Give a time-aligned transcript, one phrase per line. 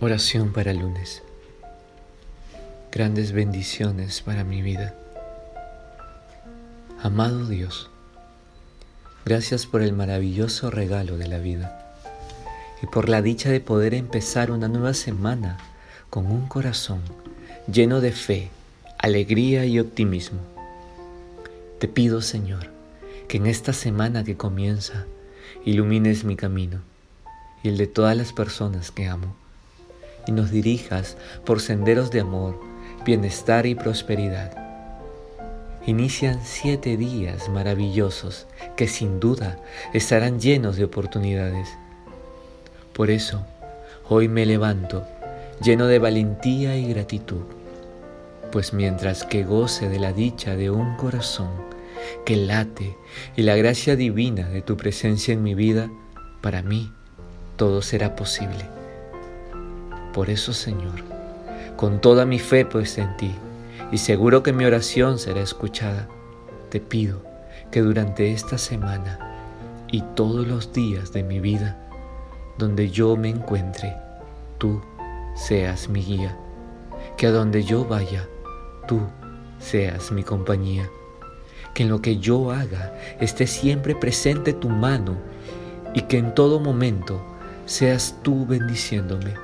[0.00, 1.22] Oración para lunes.
[2.90, 4.92] Grandes bendiciones para mi vida.
[7.00, 7.90] Amado Dios,
[9.24, 11.94] gracias por el maravilloso regalo de la vida
[12.82, 15.58] y por la dicha de poder empezar una nueva semana
[16.10, 17.00] con un corazón
[17.72, 18.50] lleno de fe,
[18.98, 20.40] alegría y optimismo.
[21.78, 22.68] Te pido, Señor,
[23.28, 25.04] que en esta semana que comienza
[25.64, 26.80] ilumines mi camino
[27.62, 29.36] y el de todas las personas que amo
[30.26, 32.60] y nos dirijas por senderos de amor,
[33.04, 34.52] bienestar y prosperidad.
[35.86, 39.58] Inician siete días maravillosos que sin duda
[39.92, 41.68] estarán llenos de oportunidades.
[42.94, 43.44] Por eso,
[44.08, 45.04] hoy me levanto
[45.60, 47.42] lleno de valentía y gratitud,
[48.50, 51.50] pues mientras que goce de la dicha de un corazón
[52.24, 52.96] que late
[53.36, 55.90] y la gracia divina de tu presencia en mi vida,
[56.40, 56.92] para mí
[57.56, 58.83] todo será posible.
[60.14, 61.02] Por eso, Señor,
[61.76, 63.34] con toda mi fe puesta en ti,
[63.90, 66.08] y seguro que mi oración será escuchada,
[66.70, 67.20] te pido
[67.72, 69.18] que durante esta semana
[69.90, 71.76] y todos los días de mi vida,
[72.58, 73.92] donde yo me encuentre,
[74.58, 74.80] tú
[75.34, 76.38] seas mi guía,
[77.16, 78.28] que a donde yo vaya,
[78.86, 79.00] tú
[79.58, 80.88] seas mi compañía,
[81.74, 85.16] que en lo que yo haga esté siempre presente tu mano
[85.92, 87.20] y que en todo momento
[87.66, 89.34] seas tú bendiciéndome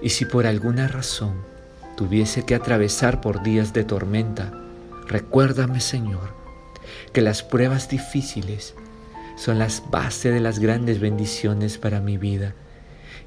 [0.00, 1.34] y si por alguna razón
[1.96, 4.52] tuviese que atravesar por días de tormenta,
[5.06, 6.30] recuérdame, Señor,
[7.12, 8.74] que las pruebas difíciles
[9.36, 12.54] son las bases de las grandes bendiciones para mi vida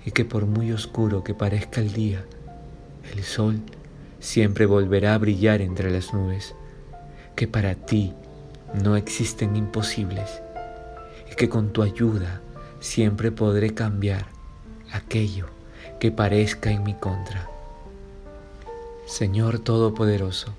[0.06, 2.26] y que por muy oscuro que parezca el día,
[3.14, 3.62] el sol
[4.20, 6.56] siempre volverá a brillar entre las nubes,
[7.36, 8.14] que para ti
[8.84, 10.42] no existen imposibles
[11.32, 12.42] y que con tu ayuda
[12.80, 14.28] siempre podré cambiar
[14.92, 15.48] aquello
[16.02, 17.48] que parezca en mi contra.
[19.06, 20.52] Señor Todopoderoso,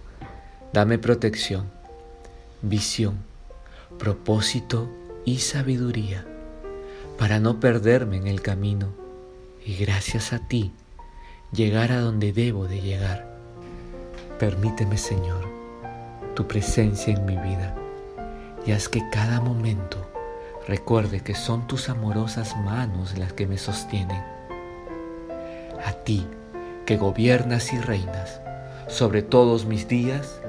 [0.73, 1.69] dame protección,
[2.63, 3.25] visión,
[3.99, 4.89] propósito
[5.25, 6.25] y sabiduría
[7.19, 8.91] para no perderme en el camino
[9.67, 10.71] y gracias a ti
[11.51, 13.37] llegar a donde debo de llegar.
[14.39, 15.45] Permíteme, Señor,
[16.37, 17.75] tu presencia en mi vida
[18.65, 20.09] y haz que cada momento
[20.69, 24.23] recuerde que son tus amorosas manos las que me sostienen
[25.85, 26.27] a ti
[26.87, 28.41] que gobiernas y reinas
[28.89, 30.41] sobre todos mis días,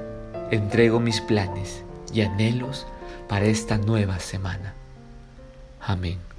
[0.50, 2.86] entrego mis planes y anhelos
[3.28, 4.74] para esta nueva semana.
[5.80, 6.33] Amén.